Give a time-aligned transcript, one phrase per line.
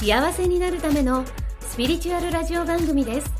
[0.00, 1.26] 幸せになるための
[1.60, 3.30] スピリチュアルラジオ番組です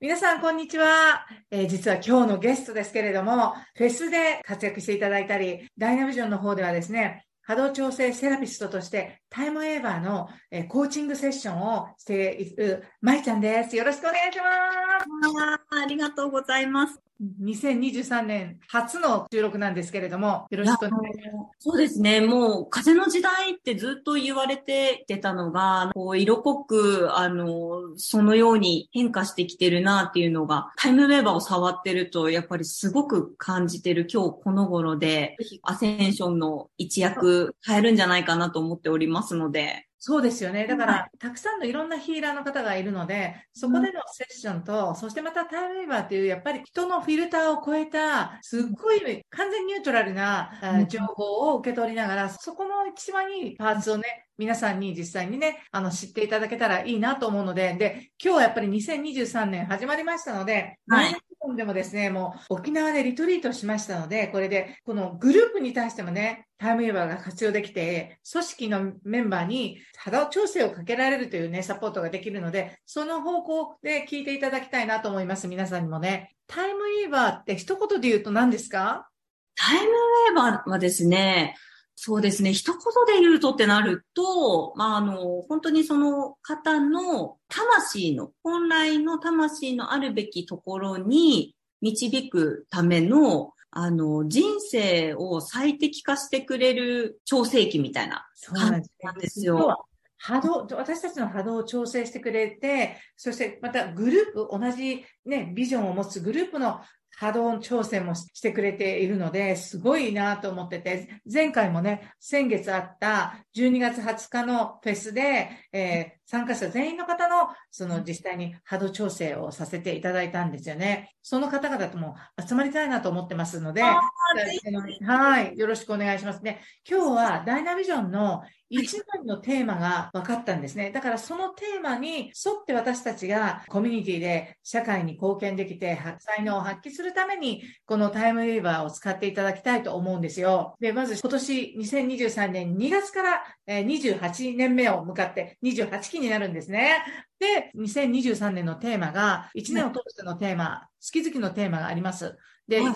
[0.00, 13.76] 皆さん、こんにちは、えー、実は今日のゲストですけれども、フェスで活躍していただいたり、ダイナビジョンの方ではですね、波動調整セラピストとしてタイムエーバーの、えー、コーチングセッションをしているまいちゃんです。
[13.76, 15.82] よろしくお願いします。
[15.82, 17.03] ありがとうございます。
[17.22, 21.68] 2023年初の収録なんですけれども、よろしくお願いします。
[21.68, 22.20] そうですね。
[22.20, 40.66] もう、風の時代ってずっと言われててたのが、こう色濃く、あの、そのように変化してきてるなっていうのが、タイムウェーバーを触ってると、やっぱりすごく感じてる今日この頃で、アセンションの一役変えるんじゃないかなと思っておりますので、そうですよね。
[40.66, 61.16] だから、たくさんのいろんなヒーラーの方がいるので、そこでのセッションと、うん、そしてまたタイムウェーバーっていう、やっぱり人のフィルターを超えた、すっごい完全ニュートラルな、うん、情報を受け取りながら、そこの一番いいパーツをね、皆さんに実際にね、あの、知っていただけたらいいなと思うので、で、今日はやっぱり2023年始まりましたので、はい。
[61.44, 75.46] 本でもですね、もう沖縄でリトリートしましたので、これで、このグループに対してもね、タイムウェーバーが活用できて、組織のメンバーに肌調整をかけられるというね、サポートができるので、その方向で聞いていただきたいなと思います。
[75.48, 76.34] 皆さんにもね。
[76.46, 79.08] タイムウェーバーって一言で言うと何ですか？
[79.54, 81.54] タイムウェーバーはですね、
[81.96, 82.52] そうですね。
[82.52, 82.80] 一言
[83.16, 99.86] で言うとってなると、まあ、あの、本当にその方の魂の、本来の魂のあるべきところに導くための、あの、人生を最適化してくれる調整器みたいな感じなんですよ。
[100.18, 106.80] 波動、私たちの波動を調整してくれて、そしてまたグループ、同じね、ビジョンを持つグループの
[107.18, 121.12] 波動調整もしてくれているので、すごいなと思ってて、前回もね、先月あった12月20日のフェスで、えー、参加者全員の方の、その実際に波動調整をさせていただいたんですよね。
[121.22, 126.60] その方々とも集まりたいなと思ってますので、はい、よろしくお願いしますね。
[126.88, 130.90] 今日はダイナビジョンの一番のテーマが分かったんですね。
[130.90, 140.76] だからそのテーマに沿って私たちがコミュニティで社会に貢献できて、才能を発揮するために、このタイムウェーバーを使っていただきたいと思うんですよ。
[140.80, 147.04] で、まず今年2023年2月から28年目を向かって28期になるんですね。
[147.38, 152.36] で、2023年のテーマが、1年を通してのテーマ、月々のテーマがあります。
[152.66, 152.88] で、1年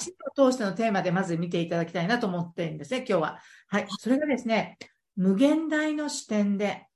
[0.46, 3.40] を通してのテーマでまず見ていただきたいなと思ってるんですね、今日は。
[3.68, 3.86] はい。
[3.98, 4.78] それがですね、
[5.16, 6.86] 無限大の視点で、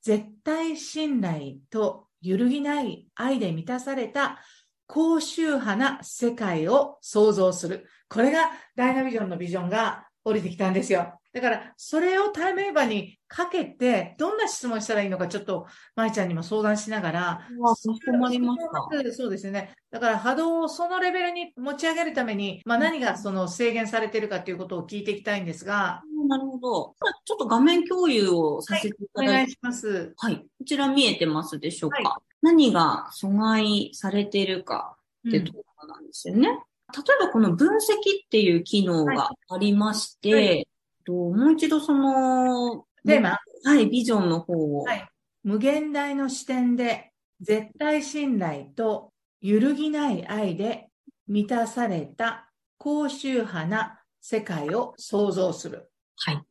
[0.00, 4.40] 絶対信頼と揺るぎない愛で満たされた
[4.86, 7.86] 高周波な世界を創造する。
[8.08, 11.18] これがダイナビジョンのビジョンが降りてきたんですよ。
[11.32, 15.66] だから、それをタイムエーバーにかけて、どんな質問したらいいのか、ちょっと、
[15.96, 17.48] 舞ちゃんにも相談しながら。
[17.64, 19.12] かしこまりました。
[19.14, 19.72] そうですね。
[19.90, 26.02] だから、波動をそのレベルに持ち上げるために、まあ、何がその制限されているかということを聞いていきたいんですが。
[26.28, 26.96] なるほど。
[27.24, 30.12] ちょっと画面共有をさせていただいて、はい、お願いします。
[30.18, 30.36] はい。
[30.36, 31.96] こちら見えてますでしょうか？
[31.96, 34.96] はい、何が阻害されているか
[35.28, 36.48] ってところなんですよね。
[36.48, 37.80] うん、例えばこの分析
[38.24, 40.68] っていう機能がありまして、はい
[41.04, 44.84] と、もう一度その、テーマはい、ビジョンの方を。
[44.84, 45.08] はい。
[45.42, 50.88] 無限大の視点で、絶対信頼と揺るぎない愛で
[51.26, 52.48] 満たされた
[52.78, 55.90] 高周波な世界を創造する。
[56.16, 56.42] はい。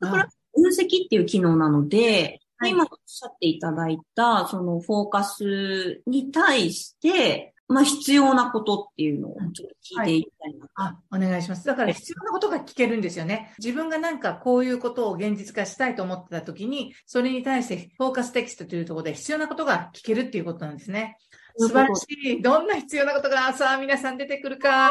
[0.00, 11.66] だから、分析っていう機能なので、はい、今おっしゃっていただいた、そのフォーカスに対して、まあ、必要なことっていうのをちょっと聞いていきたいな、はい、あ、お願いします。
[11.66, 13.52] だから必要なことが聞けるんですよね。
[13.58, 21.18] 自分がなんかこういうことを現実化したいと思ってた時に、それに対してフォーカステキストというところで必要なことが聞けるっていうことなんですね。
[21.56, 22.40] 素晴らしい。
[22.40, 24.90] どんな必要なことがさあ皆さん出てくるか、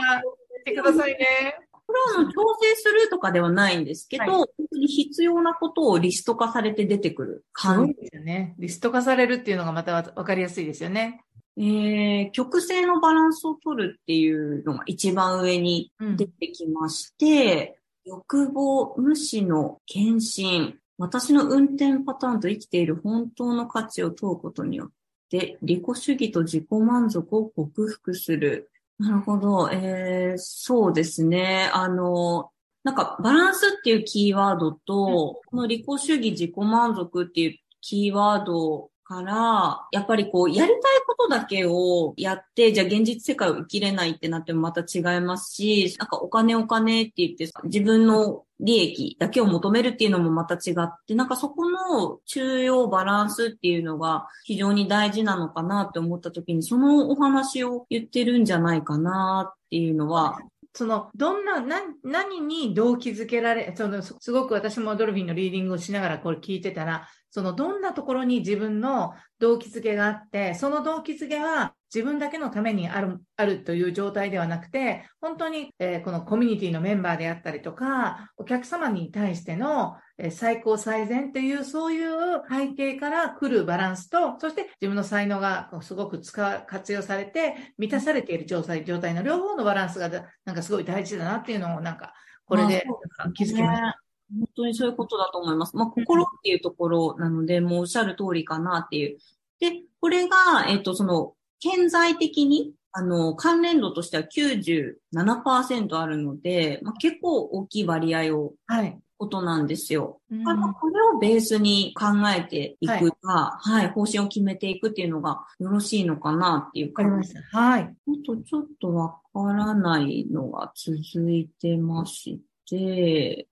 [0.66, 1.56] 見てくださいね。
[1.72, 7.94] これは調整するとかではないんですけど、はい、本当に必要なことをリスト化されて出てくる感じ。
[7.94, 8.56] ですよね。
[8.58, 11.25] リスト化されるっていうのがまたわかりやすいですよね。
[11.58, 20.76] えー、曲線のバランスを取るっていうのが一番上に出てきまして、欲望、無視の献身。
[20.98, 24.90] 私の運転パターンと生きている本当の価値を問うことによっ
[25.30, 28.70] て、利己主義と自己満足を克服する。
[29.00, 29.70] なるほど。
[29.72, 31.70] えー、そうですね。
[31.74, 32.52] あの、
[32.84, 60.40] なんか、バランスっていうキーワードと、この利己主義、自己満足っていうキーワードから、やっぱりこう、やりたいことだけをやって、じゃあ現実世界を生きれないってなってもまた違いますし、なんかお金お金って言って、自分の利益だけを求めるっていうのもまた違って、なんかそこの中央バランスっていうのが非常に大事なのかなって思った時に、そのお話を言ってるんじゃないかなっていうのは、
[60.74, 92.14] その、どんな、な、何に動機づけられ、その、すすごく私もドルフィンのリーディングをしながらこれ聞いてたら、その、どんなところに自分の動機づけがあって、その動機づけは自分だけのためにある、あるという状態ではなくて、本当に、えーこのコミュニティのメンバーであったりとか、お客様に対しての、えー最高最善っていう、そういう背景から来るバランスと、そして自分の才能がすごく使う、活用されて、満たされている状態、状態の両方のバランスがだ、なんかすごい大事だなっていうのを、なんか、
[92.46, 92.86] これで
[93.34, 94.05] 気づきました。
[94.32, 95.76] 本当にそういうことだと思います。
[95.76, 99.18] まあ、心っていうところなので、もうおっしゃる通りかなっていう。
[99.60, 109.00] で、これが、えっ、と、その、顕在的に、あの、関連度としては97%あるので、まあ、結構大きい割合を、はい。
[109.18, 110.22] ことなんですよ。
[110.32, 117.58] うんまあこれをベースに考えていくか、はい、方針を決めていくっていうのがよろしいのかなっていうわかりました。
[117.58, 117.82] はい。
[117.84, 117.96] あ
[118.26, 123.48] とちょっとわからないのが続いてまして、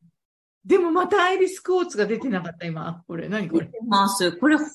[0.65, 3.04] でもまたアイリスクォーツが出てなかった、今。
[3.07, 3.69] これ、何これ？
[3.86, 4.31] ます。
[4.31, 4.65] これ本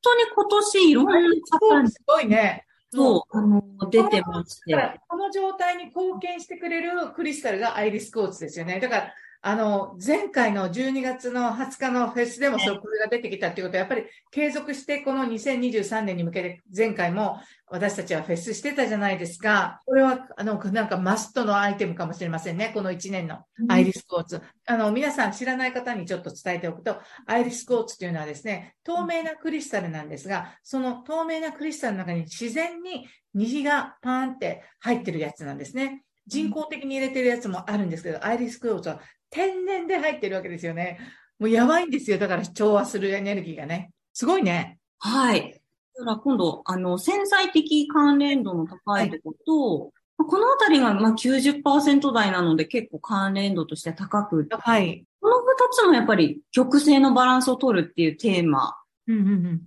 [0.00, 1.12] 当に今年いろんな
[1.60, 2.64] 方にすごいね。
[2.92, 5.00] そう、あの、出てましだからて。
[5.08, 8.80] この状態に貢献してくれるクリスタルがアイリスクォーツですよね。
[8.80, 9.12] だから、
[9.46, 17.38] あの、前回の12月の20日のフェスでもそこれが出てきたっていうことは、やっぱり継続してこの2023年に向けて、前回も
[17.68, 19.82] 私たちはフェスしてたじゃないですか。
[19.84, 22.70] これは、あの、なんかマストのアイテムかもしれませんね。
[22.72, 24.40] この1年のアイリスクォーツ。
[24.64, 26.96] あの、皆さん知らない方にちょっと伝えておくと、
[27.26, 36.02] アイリスクォーツというのはですね、透明なクリスタルなんですが、その透明なクリスタルの中に自然に虹がパーンって入ってるやつなんですね。
[36.26, 39.00] 人工的に入れてるやつもあるんですけど、アイリスクォーツは
[39.34, 40.98] 天然で入ってるわけですよね。
[41.40, 42.18] もうやばいんですよ。
[42.18, 43.90] だから調和するエネルギーがね。
[44.12, 44.78] すごいね。
[45.00, 45.60] はい。
[45.98, 55.04] だから今度、あの、潜在的関連度の高いところと、まあこのあたりがまあ90%台なので結構関連度として高く、はい。
[55.20, 58.76] この二つもやっぱり曲線のバランスを取るっていうテーマ
[59.08, 59.60] うんうんうん。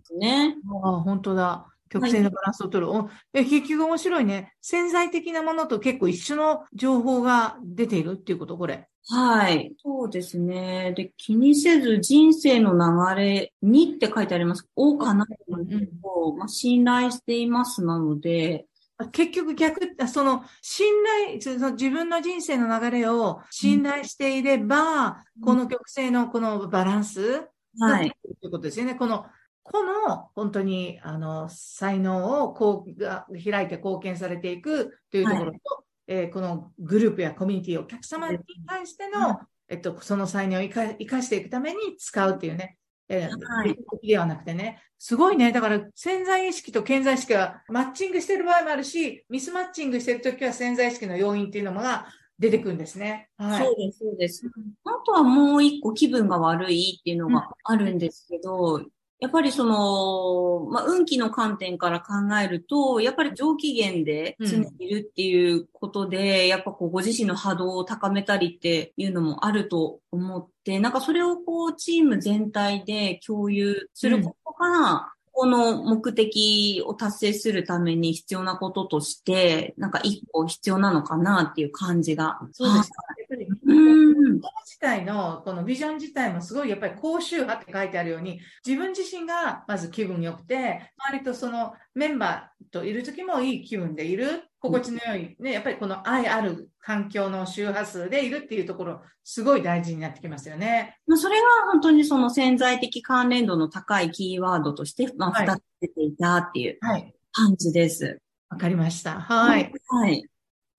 [0.86, 1.68] ああ、本当だ。
[1.90, 2.92] 曲線のバランスを取る。
[2.92, 4.54] おえ結局面白いね。
[4.62, 8.88] 潜在的なものと結構一緒の情報が出ているっていうこと、これ。
[9.10, 9.74] はい。
[9.82, 10.94] そうですね。
[10.96, 14.68] で、気にせず人生の流れにって書いてあります。
[14.76, 18.66] をかなというのを、まあ、信頼していますなので、
[18.98, 20.92] あ結局逆、あその、信
[21.30, 25.06] 頼、その自分の人生の流れを信頼していれば、
[25.38, 27.48] うんこの曲線のこのバランス
[27.80, 28.10] がはい。
[28.10, 28.96] ということですよね。
[28.96, 29.28] この、
[29.72, 35.60] この、本当に、あの、才能をこうが開いて貢献されていくというところと、
[36.08, 42.78] えーこのグループやコミュニティ、お客様に対しての、はえっと、その才能を生か生かしていくために使うっていうね、
[43.10, 45.52] えーはいではなくてね、すごいね。
[45.52, 52.08] だから、潜在意識と顕在意識はマッチングしている場合もあるし、ミスマッチングしているときは潜在意識の要因っていうのが
[52.40, 53.30] 出てくるんですね。
[53.38, 53.66] はい。
[53.66, 54.50] そうです、そうです。
[54.86, 58.82] あとはもう一個気分が悪いっていうのがあるんですけど、
[59.20, 82.40] やっぱりその、まあ、運気の観点から考えると、やっぱり上機嫌で常にいるっていうことで、やっぱこうご自身の波動を高めたりっていうのもあると思って、なんかそれをこうチーム全体で共有することが、この目的を達成するために必要なこととして、なんか一個必要なのかなっていう感じが。
[82.54, 82.90] そうです。
[83.20, 84.42] やっぱりうん。
[84.66, 100.98] 自体の、このビジョン自体もすごいやっぱり高周波って書いてあるように、自分自身がまず気分良くて、周りとそのメンバーといる時もいい気分でいる、心地の良い、ね、やっぱりこの愛ある環境の周波数でいるっていうところ、すごい大事になってきますよね。
[101.06, 107.14] まあ、それが本当にその潜在的関連度の高いキーワードとして、まあ、はい二つ出ていたっていうはい。
[107.34, 108.20] 感じです。
[108.50, 109.20] わかりました。
[109.20, 109.72] はい。。
[109.90, 110.24] はい。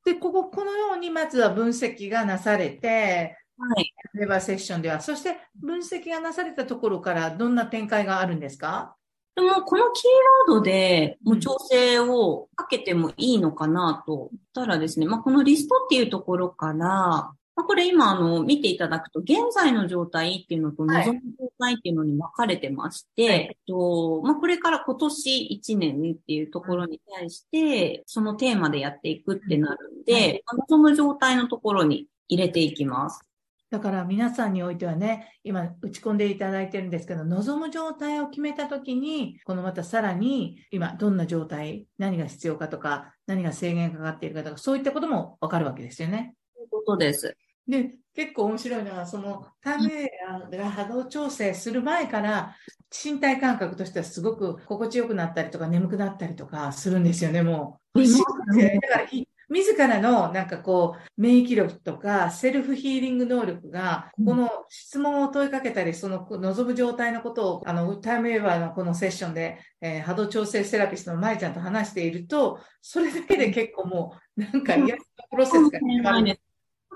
[0.05, 3.93] で、ここ、このようにまずは分析がなされて、はい。
[4.15, 8.97] レバーセッションでは、そして分析がなされたところからどんな展開があるんですか？
[9.39, 33.28] でも、このキーワードでもう調整をかけてもいいのかなとたらですね、まあ、このリストっていうところから、まあ、これ今、あの、見ていただくと、現在の状態っていうのと、望む状態っていうのに分かれてまして、はい、えっと、まあ、これから今年1年っていうところに対して、そのテーマでやっていくってなるんで、はい、望む状態のところに入れていきます。
[33.71, 46.35] だから皆さんにおいてはね、今打ち込んでいただいてるんですけど、望む状態を決めたときに、このまたさらに今どんな状態、何が必要かとか、何が制限かかっているかとか、そういったこともわかるわけですよね。
[46.55, 47.37] そういうことです。
[47.67, 52.57] で、結構面白いのは、そのタイムエアが波動調整する前から、
[53.05, 58.01] 身体感覚としてはすごく心地よくなったりとか、眠くなったりとかするんですよね、もう。
[58.03, 59.07] だから
[59.49, 74.97] 自らのなんかこう、免疫力とか、セルフヒーリング能力が、この質問を問いかけたり、その望む状態のことを、あの、タイムウェーバーのこのセッションで、えー、波動調整セラピストの舞ちゃんと話していると、それだけで結構もう、なんか癒しの
[75.31, 76.27] プロセスが始まる。
[76.27, 76.37] なん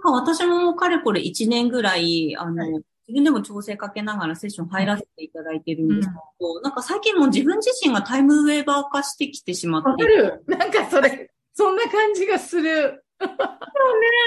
[0.03, 2.85] か私もかれこれ1年ぐらい、あの、はい。
[3.09, 9.89] 自分でも調整かけながらセッション入らせていただいてるんですけど、うん、なんか最近も自分自身がタイムウェーバー化してきてしまって。
[9.91, 10.45] わかる。
[10.47, 13.05] なんかそれ、そんな感じがする。
[13.23, 13.35] でも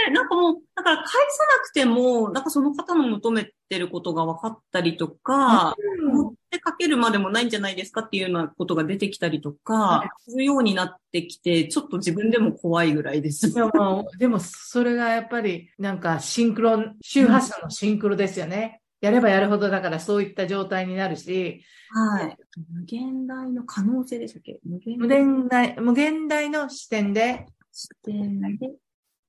[0.07, 13.53] ね、なんかもう、だから返さなくても、なんかその方の求めてることが分かったりとか、うん、持ってかけるまでもないんじゃないですかっていうようなことが出てきたりとか、するようになってきて、ちょっと自分でも怖いぐらいです。
[13.53, 18.81] でも、でもそれがやっぱり、なんかシンクロ、周波数のシンクロですよね。
[19.01, 21.63] やればやるほどだからそういった状態になるし。
[21.91, 22.37] はい。
[22.73, 24.59] 無限大の可能性でしたっけ？
[24.63, 28.71] 無限大無限大の視点で、視点で、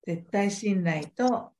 [0.07, 1.53] 絶対信頼と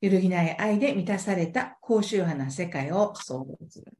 [0.00, 3.92] 揺るぎない愛で満たされた高周波な世界を創造する。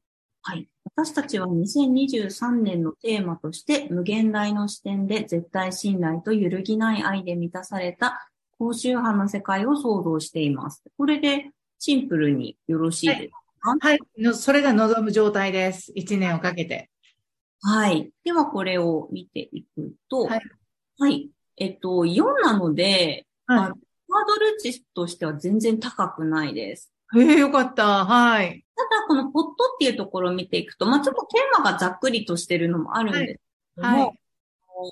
[0.43, 0.69] はい。
[0.97, 10.83] 私たちは2023年のテーマとして、無限大の視点で絶対信頼と揺るぎない愛で満たされた高周波の世界を創造しています。
[10.97, 13.99] これでシンプルによろしいですかはい。
[13.99, 15.93] はい、それが望む状態です。
[15.97, 16.91] 1年をかけて。
[17.63, 18.11] はい。
[18.25, 20.41] では、これを見ていくと、はい。
[20.99, 21.31] はい。
[21.57, 23.73] えっと、4なので、はい、ハー
[24.27, 26.93] ドル値としては全然高くないです。
[27.17, 28.05] へえ、よかった。
[28.05, 28.65] はい。
[28.77, 33.41] ただ、このポットっていうところを見ていくと、まあ、ちょっとテーマがざっくりとしてるのもあるんです
[33.77, 34.19] けども、はい、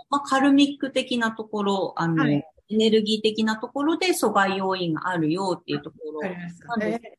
[0.08, 6.64] まあ、カルミック的なところ、あの、はい、エネルギー的なところで阻害要因があるよっていうところなんです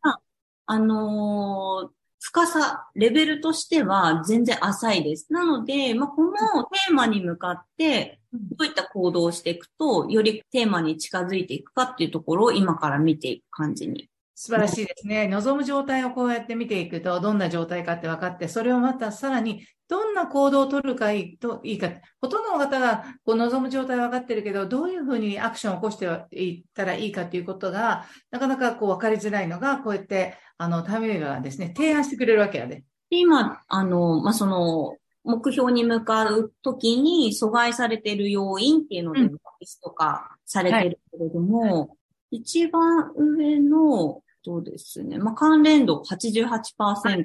[0.01, 0.19] が、
[0.65, 5.27] あのー、深さ、レベルとしては全然浅いです。
[5.31, 15.27] なので、まあ、このテーマに向かって、どういった行動をしていくと、よりテーマに近づいていくかっていうところを今から見ていく感じに素晴らしいですね。
[15.27, 21.91] 望む状態をこうやって見ていくと、どんな状態かって分かって、それをまたさらにどんな行動を取るかいいといいか。
[22.19, 32.83] ほとんどの方がこう望む状態は分かってるけど、どういうふうにアクションを起こしていったらいいかということが、なかなかこう分かりづらいのが、こうやって、あの、タメがですね、提案してくれるわけやで。
[33.09, 41.89] 今、あの、まあ、その、目標に向かうときに阻害されている要因っていうので、リスト化されてるけれども、はい、
[42.33, 47.23] 一番上のとですね、まあ、関連度88%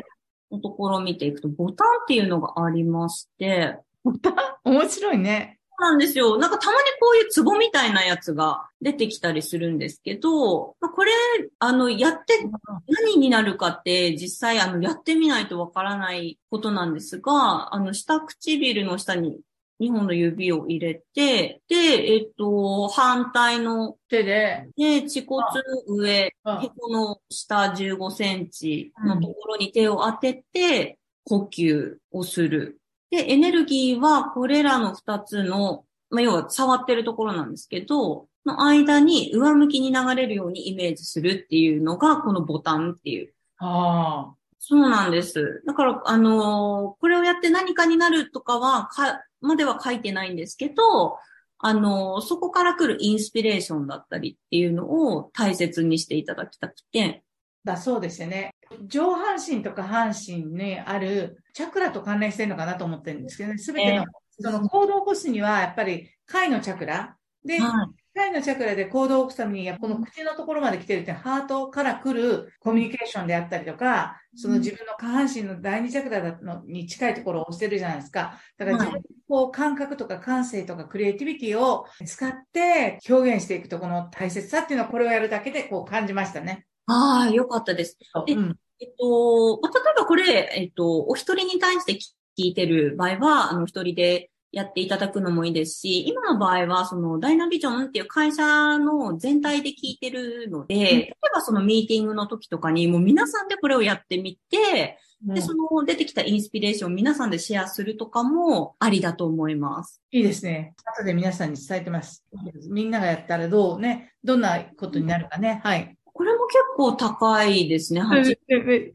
[0.52, 4.34] のところを見ていくと、ボタンっていうのがありまして、ボタン？
[4.64, 5.58] 面白いね。
[5.80, 6.36] そうなんですよ。
[6.38, 11.12] なんかたまにこういうツボみたいなやつが出てきたりするんですけど、まあ、これ、
[11.58, 12.48] あの、やって
[12.86, 19.40] 何になるかって実際あの、やってみないとわからないことなんですが、あの、下唇の下に
[19.80, 32.80] 2本の指を入れて、で、えっと、反対の手で、で、恥骨の上、へこの下15センチのところに手を当てて、呼吸をする。
[33.10, 43.32] で、エネルギーはこれらの2つの、まあ、要は触ってるところなんですけど、の間に上向きに流れるようにイメージするっていうのが、このボタンっていう。
[43.58, 44.37] ああ。
[44.58, 45.62] そうなんです。
[45.66, 51.18] だから、あのー、これをやって何かになるとかは、か、までは書いてないんですけど、
[51.60, 57.22] あの、そこから来るインスピレーションだったりっていうのを大切にしていただきたくて。
[57.64, 58.54] だそうですよね。
[58.86, 63.58] 上半身とか半身にあるチャクラと関連してるのかなと思ってるんですけどね。
[63.58, 64.04] すべての、
[64.40, 78.38] その行動を起こすには、やっぱり貝のチャクラで、はい、体のチャクラで行動を起こすために、この口のところまで来てるって、ハートから来るコミュニケーションであったりとか、その自分の下半身の第二チャクラのに近いところを押してるじゃないですか。
[78.58, 86.66] だから自分こう感覚とか感性とかクリエイティビティを使って表現していくとこの大切さっていうのはこれをやるだけでこう感じましたね。
[86.86, 87.98] ああ、よかったです。
[88.14, 110.00] うん、えっと、まあ、例えばこれ、えっと、お一人に対して聞いてる場合は、あの、一人でやっていただくのもいいですし、今の場合は、その、ダイナビジョンっていう会社の全体で聞いてるので、うん、例えばそのミーティングの時とかに、もう皆さんでこれをやってみて、うん、で、その出てきたインスピレーションを皆さんでシェアするとかもありだと思います。
[110.10, 110.74] いいですね。
[110.96, 112.24] 後で皆さんに伝えてます。
[112.70, 115.60] みんながやったらどうね、どんなことになるかね。
[115.62, 115.94] はい。
[116.04, 118.02] これも結構高いですね。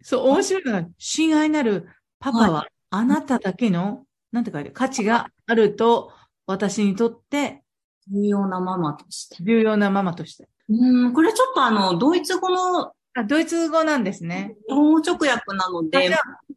[0.01, 1.88] そう、面白いのが、親愛なる
[2.19, 6.11] パパは、あなただけのなんて書いて価値があると、
[6.47, 7.63] 私にとって、
[8.11, 9.37] 重要なママとして。
[9.41, 10.49] 重要なママとして。
[10.67, 14.55] うん、これちょっとあの、ドイツ語の、あ、ドイツ語なんですね。
[14.67, 16.09] 日本語直訳なので。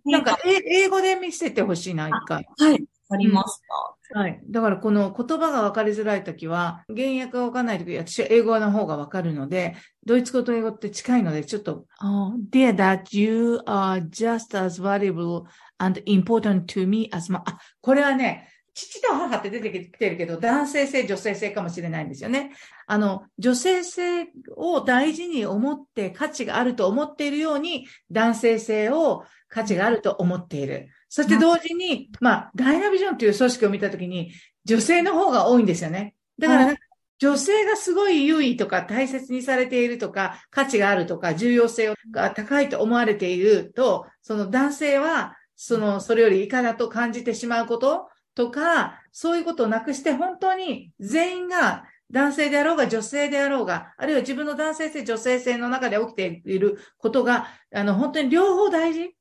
[0.06, 2.48] なんか、英語で見せてほしいな、一回。
[2.58, 2.84] はい。
[3.10, 4.40] ありました、うん、はい。
[4.48, 15.44] だからこの言葉が分かりづらいときは、原訳が分かんないとき、私は英語の方が分かるので、ドイツ語と英語って近いので、ちょっと、oh, dear that you are just as valuable
[15.78, 22.52] and important to me as my, あ、これはね、父と母って出てきてるけど、男性性、女性性かもしれないんですよね。
[22.86, 30.88] あの、女性性を大事に思って価値があると思っているように、男性性を価値があると思っている。
[31.08, 34.32] そして同時に、まあ、ダイナビジョンという組織を見たときに、
[34.64, 36.14] 女性の方が多いんですよね。
[36.38, 36.74] だから、
[37.18, 59.16] 女性がすごい優位とか大切にされているとか、価値があるとか、重要性が高いと思われていると、その男性はその、それよりいかだと感じてしまうこととか、そういうことをなくして本当に全員が男性であろうが女性であろうが、あるいは自分の男性性、女性性の中で起きていることが、あの、本当に両方大事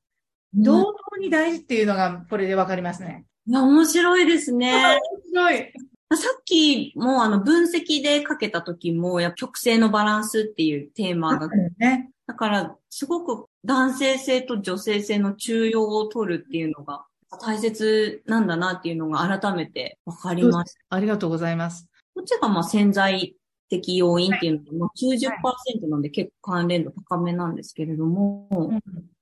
[0.55, 3.25] 同等に大事っていうのが、これでわかりますね。
[3.47, 4.73] いや、面白いですね。
[4.73, 4.99] 面
[5.31, 5.73] 白い。
[6.13, 11.47] さっきもあの分析でかけた時も、や曲線のバランスっていうテーマが、
[11.77, 17.05] ね、だから、すごく男性性と女性性の中庸を取るっていうのが
[17.41, 20.77] 大切なんだなっていうのが改めて分かります。
[20.89, 21.87] ありがとうございます。
[22.13, 23.35] こっちがまあ潜在
[23.69, 28.47] 的要因っていうのが90%なんで結構関連度高めなんですけれども、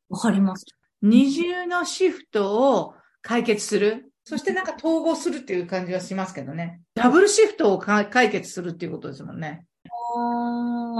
[0.10, 0.66] わ、かります
[1.04, 4.10] 二重のシフトを解決する。
[4.24, 6.80] そしてなんか統合するっていう感じはしますけどね。
[6.96, 9.66] ダブルシフトを解決するっていうことですもんね。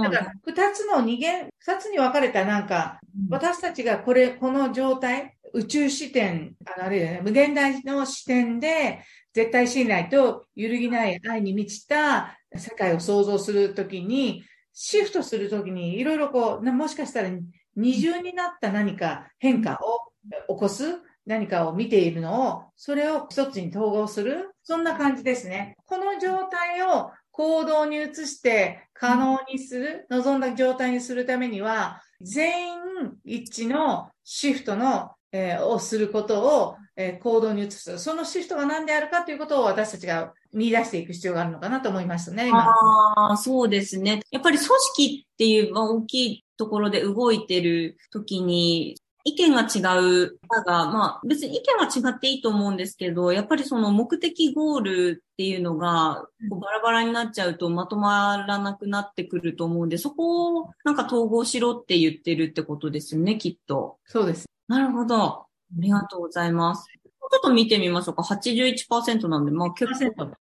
[0.02, 9.00] だから、二つの二元、二つに分かれたなんか、私たちがこれ、この状態、宇宙視点、あれだね、無限大の視点で、
[9.32, 17.30] 絶対信頼と揺るぎない愛に満ちた世界を創造するときに、シフトするときに、いろいろこう、もしかしたら
[17.76, 24.50] 二重になった何か変化を起こす何かを見ているのを、それを一つに統合する。
[24.62, 25.76] そんな感じですね。
[25.86, 32.78] この状態を行動に移して可能にする、望んだ状態にするためには、全員
[33.24, 37.98] 一致のシフトの、えー、をすることを、えー、行動に移す。
[37.98, 42.68] そのシフトが何であるかということを私たちが見出していく必要があるのかなと思いますね、今。
[42.68, 44.20] ああ、そうですね。
[44.30, 63.96] やっぱり組織っていう、まあ、大きいところで動いてる時に、意見が違う方が、まあ別に意見は違っていいと思うんですけど、やっぱりその目的ゴールっていうのがこうバラバラになっちゃうとまとまらなくなってくると思うんで、そこをなんか統合しろって言ってるってことですよね、きっと。
[64.04, 64.44] そうです。
[64.68, 65.16] なるほど。
[65.16, 65.46] あ
[65.78, 66.84] りがとうございます。
[66.84, 68.22] ちょっと見てみましょうか。
[68.22, 70.36] 81%なんで、まあ結構、このなん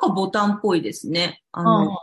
[0.00, 1.42] かボタンっぽいですね。
[1.52, 1.96] あの、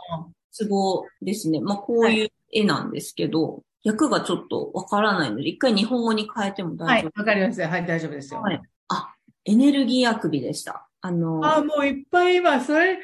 [0.50, 1.60] ツボですね。
[1.60, 8.40] まあこういう絵なんですけど、訳がちょっとわからないので、一回日本語に変えても大丈夫はい、わかりますはい、大丈夫ですよ。
[8.40, 8.60] はい。
[8.88, 9.14] あ、
[9.44, 10.88] エネルギーあくびでした。
[11.02, 12.98] あのあ、もういっぱい今、それ、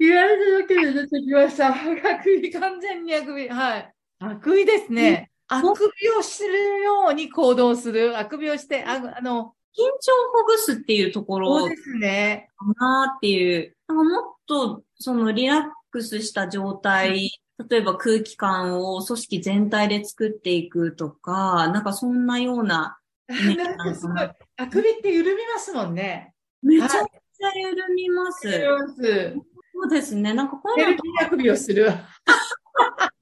[0.00, 1.68] 言われただけで出てきました。
[1.68, 1.72] あ
[2.22, 3.48] くび、完全にあくび。
[3.48, 3.94] はい。
[4.18, 5.30] あくびですね。
[5.46, 8.18] あくびをするように行動する。
[8.18, 11.60] あくびをして、ああの、緊張をほぐすっていうところ。
[11.60, 12.48] そうですね。
[12.56, 13.76] かなっていう。
[13.86, 17.30] なんかもっと、そのリラックスした状態
[17.68, 22.98] 例えば空気感を組織全体で作っていくとか、なんかそんなような。
[23.28, 24.30] なんかすごい。
[24.56, 26.34] あくびって緩みますもんね。
[26.62, 28.48] めちゃくちゃ緩みます。
[28.48, 29.34] 緩みます。
[29.74, 30.34] そうですね。
[30.34, 30.96] なんかこういうの。
[31.20, 31.88] あくびをする。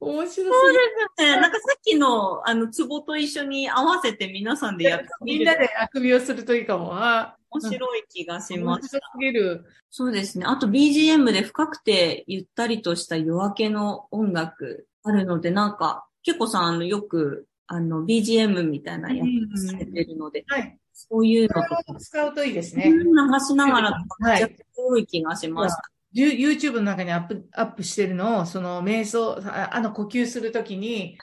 [0.00, 0.78] 面白そうで
[1.16, 1.40] すね。
[1.40, 5.38] なんかさっきの、あの、ツボと一緒に合わせて皆さんでやってみる。
[5.38, 6.90] みんなであくびをするといいかも。
[6.94, 8.96] あ面白い気がしました。
[8.96, 9.64] 面白すぎる。
[9.90, 10.46] そうですね。
[10.46, 20.78] あと BGM で深くてゆったりとした夜明けの音楽あるので、なんか、結構さん、あの、よく、あの、BGM みたいなやつされてるので、はい。
[20.92, 21.82] そういうのとか。
[21.98, 22.90] 使うといいですね。
[22.90, 23.04] 流
[23.40, 25.82] しながら、めちゃくちゃ多い気がしました。
[26.14, 31.18] YouTube の中にアップ、アップしてるのを、その瞑想、あの呼吸するときに、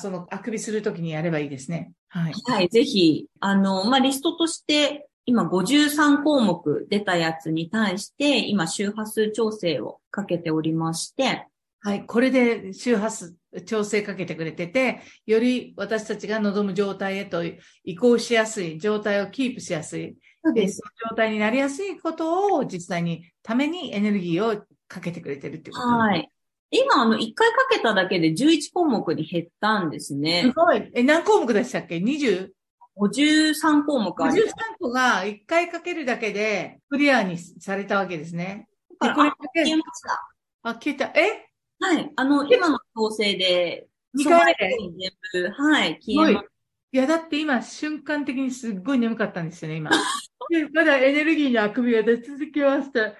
[0.00, 1.92] そのあくびするときにやればいいですね。
[2.08, 2.32] はい。
[2.46, 11.46] はい、ぜひ、あの、まあ、リストとして今53項目出たやつに対して、今周波数調整をかけておりまして、
[11.80, 12.06] はい。
[12.06, 13.36] これで周波数
[13.66, 17.42] 調整かけてくれてて、より私たちが望む状態へと
[17.84, 25.88] 移行しやすい、状態をキープしやすい、そうでその状態になりやすいことを実際にためにエネルギーをかけてくれてるっていうこと。
[25.88, 26.30] はい。
[26.70, 30.52] 今、あの、1回かけただけで11項目に減ったんですすね。
[30.56, 30.90] ごい。
[30.94, 32.48] え、何項目でしたっけ ?20?
[33.00, 34.46] 53項目あ53る。
[34.80, 38.68] 個が1回かけるだけでクリアにされたわけですね。
[39.00, 39.30] あ消え
[39.64, 40.28] け、ました。
[40.62, 41.06] あ、消えた。
[41.14, 41.48] え？
[41.80, 42.12] はい。
[42.16, 46.44] あの、今の調整で、二回目で全部、はい、消えまし
[46.90, 49.90] いや、だって今、瞬間的にすっごい眠かったんですよね、今。
[50.50, 53.08] でまだエネルギーのあくびが出続けました。
[53.08, 53.14] あ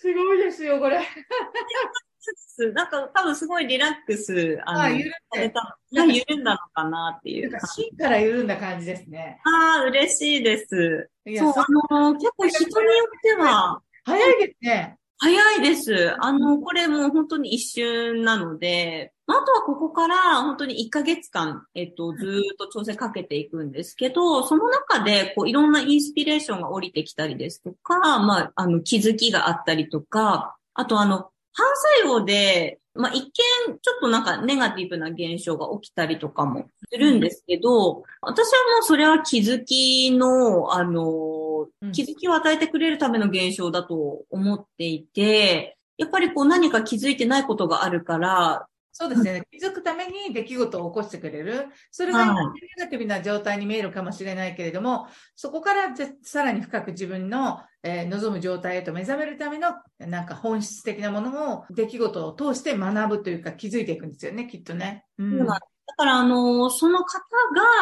[0.00, 1.00] すごいですよ、これ。
[2.18, 2.72] た。
[2.72, 7.50] なんか、多分すごいリラックス、あの、あ、緩ん緩んだのかなっていう。
[7.50, 9.40] なんか芯から緩んだ感じですね。
[9.44, 11.10] ああ、嬉しいです。
[11.26, 11.66] いや、そう、そあ
[12.00, 14.98] の、結構人によっては、早いですね。
[15.20, 16.14] 早いです。
[16.20, 31.66] あの、これもう本当に一瞬なので、まああとはここから本当に1ヶ月間、えっと、ずーっと調整かけていくんですけど、その中で、こう、いろんなインスピレーションが降りてきたりですとか、まあ、あの、気づきがあったりとか、あとあの、反
[32.02, 41.92] 作用で、まあ、一見、ちょっとなんかネガティブな現象が起きたりとかもするんですけど、私はもうそれは気づきの、あの、うん。
[41.92, 48.68] 気づきを与えてくれるための現象だと思っていて、やっぱりこう何か気づいてないことがあるから、
[49.00, 49.42] そうですね。
[49.52, 51.68] 気づくために出来事を起こしてくれる。
[51.92, 55.06] それがはいネガティブな状態に見えるかもしれないけれども、
[55.36, 59.68] そこからぜさらに深く自分の、えー望む状態へと目覚めるための、
[60.00, 65.04] なんか本質的なものを、出来事を通して学ぶというか気づいていくんですよね、きっとね。
[65.16, 67.06] うんだから、あの、その方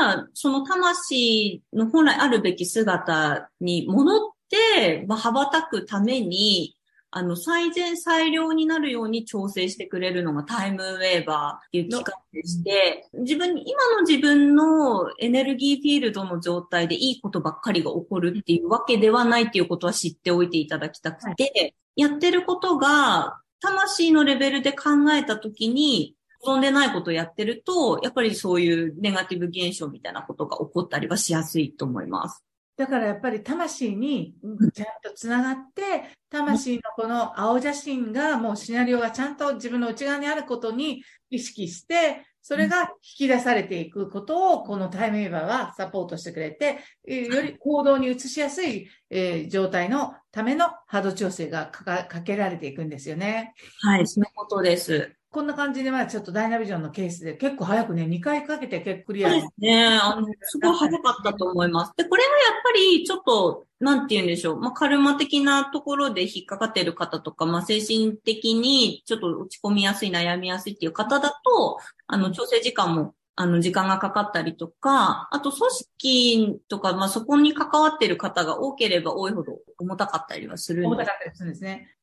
[0.04, 6.75] が、その魂の本来あるべき姿に戻って、まあ、羽ばたくために、
[7.16, 32.44] あの、最善最良になるように調整してくれるのがタイムウェーバーっていう機械でして、自分に、今の自分のエネルギーフィールドの状態でいいことばっかりが起こるっていうわけではないっていうことは知っておいていただきたくて、やってることが、魂のレベルで考えたときに、望んでないことをやってると、やっぱりそういうネガティブ現象みたいなことが起こったりはしやすいと思います。
[32.76, 34.34] だからやっぱり魂に
[34.74, 35.82] ちゃんとつながって、
[36.28, 53.54] 魂のこの青写真がもうシナリオがちゃんと自分の内側にあることに意識して、それが引き出されていくことをこのタイムウェーバーはサポートしてくれて、えーより行動に移しやすい、えー状態のための波動調整がかかかけられていくんですよね。
[53.80, 55.15] はい、そういうことです。
[55.30, 59.86] こんな感じで、まあちょっとダイナビジョンのケースで結構早くね、2回かけて結構クリアにそうですね。
[59.86, 61.92] あの、すごい早かったと思います。
[61.96, 64.60] で、これがやっぱりちょっと、なんて言うんでしょう。
[64.60, 81.95] まあ、カルマ的なところで引っかかっている方とか、まあ、精神的にちょっと落ち込みやすい、悩みやすいっていう方だと、あの、調整時間も、あの、時間がかかったりとか、あと、組織とか、まあ、そこに関わっている方が多ければ多いほど重たかったりはするんです重たかったりするんですね。